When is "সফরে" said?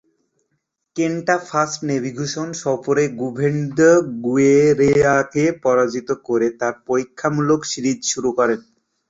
2.63-3.03